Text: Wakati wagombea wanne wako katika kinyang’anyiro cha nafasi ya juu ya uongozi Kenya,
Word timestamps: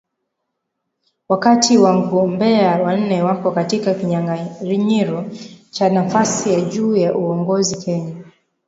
Wakati 1.29 1.77
wagombea 1.77 2.77
wanne 2.81 3.21
wako 3.23 3.51
katika 3.51 3.93
kinyang’anyiro 3.93 5.25
cha 5.71 5.89
nafasi 5.89 6.53
ya 6.53 6.61
juu 6.61 6.95
ya 6.97 7.15
uongozi 7.17 7.77
Kenya, 7.77 8.15